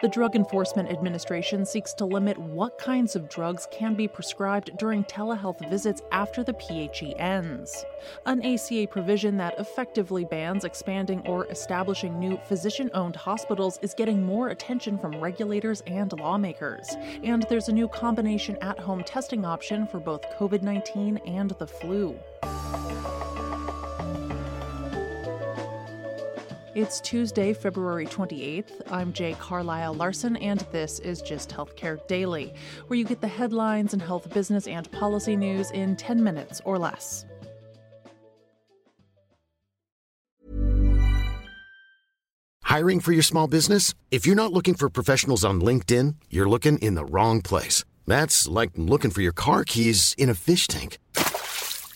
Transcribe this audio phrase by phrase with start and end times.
[0.00, 5.04] The Drug Enforcement Administration seeks to limit what kinds of drugs can be prescribed during
[5.04, 7.84] telehealth visits after the PHE ends.
[8.24, 14.24] An ACA provision that effectively bans expanding or establishing new physician owned hospitals is getting
[14.24, 16.96] more attention from regulators and lawmakers.
[17.22, 21.66] And there's a new combination at home testing option for both COVID 19 and the
[21.66, 22.18] flu.
[26.80, 28.80] It's Tuesday, February 28th.
[28.90, 32.54] I'm Jay Carlisle Larson, and this is Gist Healthcare Daily,
[32.86, 36.78] where you get the headlines and health business and policy news in 10 minutes or
[36.78, 37.26] less.
[42.62, 43.92] Hiring for your small business?
[44.10, 47.84] If you're not looking for professionals on LinkedIn, you're looking in the wrong place.
[48.06, 50.98] That's like looking for your car keys in a fish tank.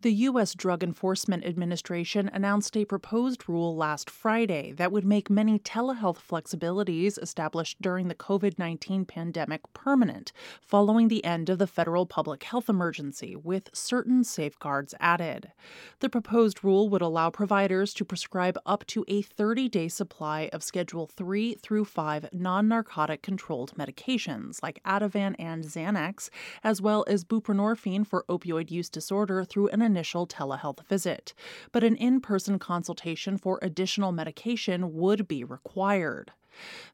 [0.00, 0.54] The U.S.
[0.54, 7.20] Drug Enforcement Administration announced a proposed rule last Friday that would make many telehealth flexibilities
[7.20, 12.68] established during the COVID 19 pandemic permanent, following the end of the federal public health
[12.68, 15.50] emergency, with certain safeguards added.
[15.98, 20.62] The proposed rule would allow providers to prescribe up to a 30 day supply of
[20.62, 26.30] Schedule 3 through 5 non narcotic controlled medications like Ativan and Xanax,
[26.62, 31.32] as well as buprenorphine for opioid use disorder through an initial telehealth visit,
[31.72, 36.30] but an in person consultation for additional medication would be required.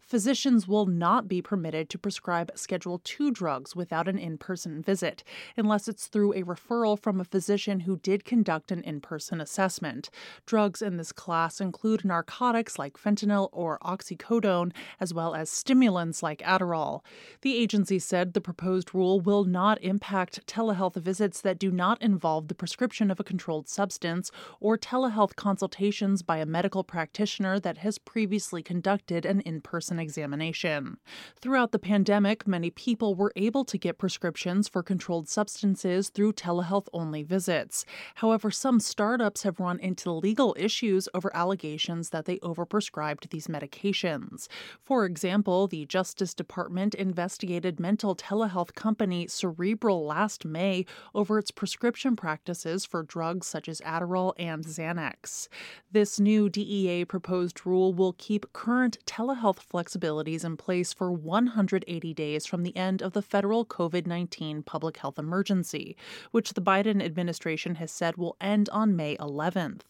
[0.00, 5.24] Physicians will not be permitted to prescribe Schedule II drugs without an in person visit,
[5.56, 10.10] unless it's through a referral from a physician who did conduct an in person assessment.
[10.46, 16.40] Drugs in this class include narcotics like fentanyl or oxycodone, as well as stimulants like
[16.42, 17.00] Adderall.
[17.40, 22.48] The agency said the proposed rule will not impact telehealth visits that do not involve
[22.48, 27.98] the prescription of a controlled substance or telehealth consultations by a medical practitioner that has
[27.98, 30.98] previously conducted an in person examination.
[31.40, 36.86] Throughout the pandemic, many people were able to get prescriptions for controlled substances through telehealth
[36.92, 37.84] only visits.
[38.16, 44.48] However, some startups have run into legal issues over allegations that they overprescribed these medications.
[44.80, 52.16] For example, the Justice Department investigated mental telehealth company Cerebral last May over its prescription
[52.16, 55.48] practices for drugs such as Adderall and Xanax.
[55.92, 62.14] This new DEA proposed rule will keep current telehealth health flexibilities in place for 180
[62.14, 65.98] days from the end of the federal COVID 19 public health emergency,
[66.30, 69.82] which the Biden administration has said will end on May 11th.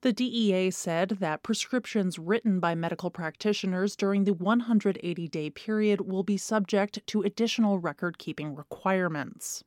[0.00, 6.22] The DEA said that prescriptions written by medical practitioners during the 180 day period will
[6.22, 9.62] be subject to additional record keeping requirements.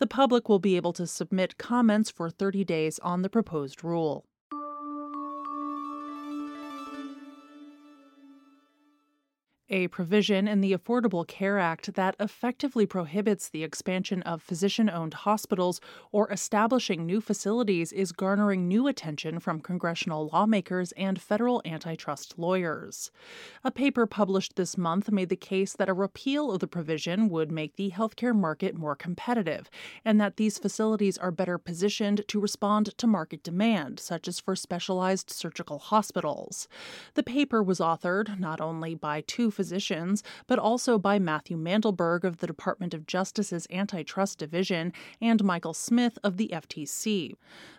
[0.00, 4.26] The public will be able to submit comments for 30 days on the proposed rule.
[9.72, 15.14] A provision in the Affordable Care Act that effectively prohibits the expansion of physician owned
[15.14, 15.80] hospitals
[16.12, 23.10] or establishing new facilities is garnering new attention from congressional lawmakers and federal antitrust lawyers.
[23.64, 27.50] A paper published this month made the case that a repeal of the provision would
[27.50, 29.70] make the healthcare market more competitive
[30.04, 34.54] and that these facilities are better positioned to respond to market demand, such as for
[34.54, 36.68] specialized surgical hospitals.
[37.14, 39.50] The paper was authored not only by two
[40.46, 46.18] but also by Matthew Mandelberg of the Department of Justice's Antitrust Division and Michael Smith
[46.24, 47.34] of the FTC.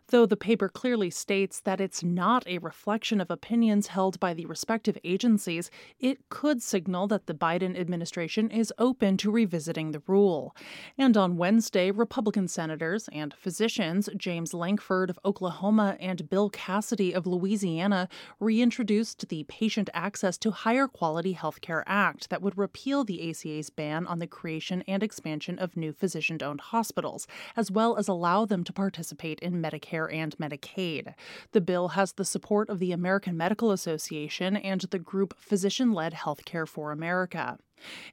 [0.10, 4.46] Though the paper clearly states that it's not a reflection of opinions held by the
[4.46, 10.56] respective agencies, it could signal that the Biden administration is open to revisiting the rule.
[10.98, 17.26] And on Wednesday, Republican senators and physicians James Lankford of Oklahoma and Bill Cassidy of
[17.26, 18.10] Louisiana
[18.40, 24.06] reintroduced the Patient Access to Higher Quality Healthcare Act that would repeal the ACA's ban
[24.06, 27.26] on the creation and expansion of new physician owned hospitals,
[27.56, 31.14] as well as allow them to participate in Medicare and Medicaid.
[31.52, 36.14] The bill has the support of the American Medical Association and the group Physician Led
[36.14, 37.58] Healthcare for America.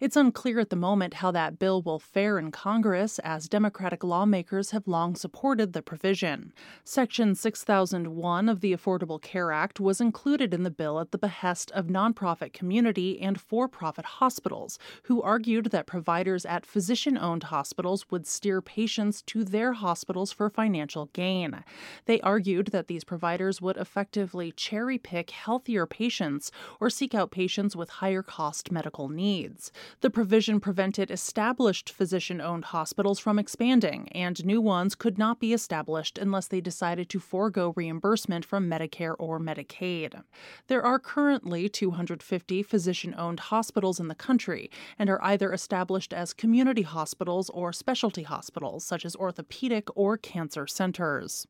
[0.01, 4.71] It's unclear at the moment how that bill will fare in Congress, as Democratic lawmakers
[4.71, 6.53] have long supported the provision.
[6.85, 11.71] Section 6001 of the Affordable Care Act was included in the bill at the behest
[11.73, 18.11] of nonprofit community and for profit hospitals, who argued that providers at physician owned hospitals
[18.11, 21.65] would steer patients to their hospitals for financial gain.
[22.07, 26.51] They argued that these providers would effectively cherry pick healthier patients
[26.81, 29.60] or seek out patients with higher cost medical needs.
[30.01, 35.53] The provision prevented established physician owned hospitals from expanding, and new ones could not be
[35.53, 40.23] established unless they decided to forego reimbursement from Medicare or Medicaid.
[40.69, 46.33] There are currently 250 physician owned hospitals in the country and are either established as
[46.33, 51.47] community hospitals or specialty hospitals, such as orthopedic or cancer centers.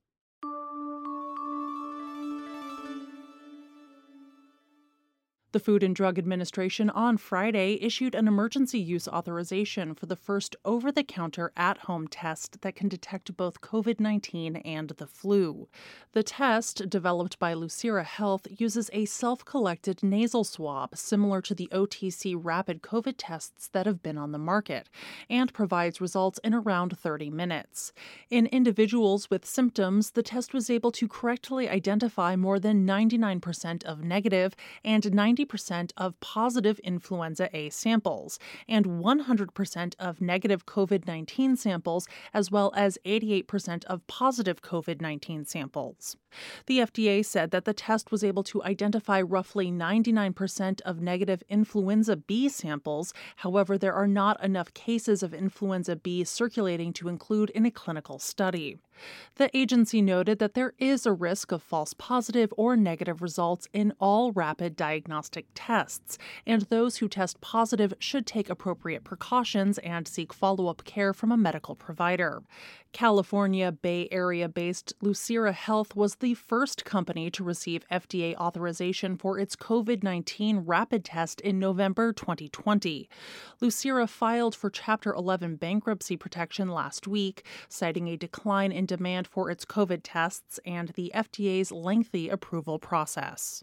[5.52, 10.55] The Food and Drug Administration on Friday issued an emergency use authorization for the first
[10.64, 15.69] over the counter at home test that can detect both COVID 19 and the flu.
[16.12, 21.69] The test, developed by Lucira Health, uses a self collected nasal swab similar to the
[21.73, 24.88] OTC rapid COVID tests that have been on the market
[25.29, 27.93] and provides results in around 30 minutes.
[28.31, 34.05] In individuals with symptoms, the test was able to correctly identify more than 99% of
[34.05, 34.55] negative
[34.85, 38.38] and 90 90% of positive influenza A samples
[38.69, 45.44] and 100% of negative COVID 19 samples, as well as 88% of positive COVID 19
[45.44, 46.16] samples.
[46.66, 52.16] The FDA said that the test was able to identify roughly 99% of negative influenza
[52.16, 53.12] B samples.
[53.36, 58.19] However, there are not enough cases of influenza B circulating to include in a clinical
[58.19, 58.78] study.
[59.37, 63.94] The agency noted that there is a risk of false positive or negative results in
[63.98, 70.32] all rapid diagnostic tests, and those who test positive should take appropriate precautions and seek
[70.32, 72.42] follow up care from a medical provider.
[72.92, 79.38] California Bay Area based Lucira Health was the first company to receive FDA authorization for
[79.38, 83.08] its COVID 19 rapid test in November 2020.
[83.62, 89.48] Lucira filed for Chapter 11 bankruptcy protection last week, citing a decline in demand for
[89.48, 93.62] its COVID tests and the FDA's lengthy approval process.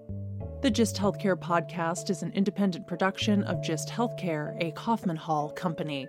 [0.61, 6.07] The Gist Healthcare podcast is an independent production of Gist Healthcare, a Kaufman Hall company.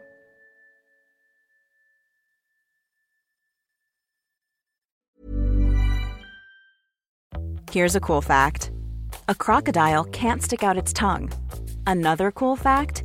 [7.71, 8.71] Here's a cool fact
[9.27, 11.33] a crocodile can't stick out its tongue.
[11.87, 13.05] Another cool fact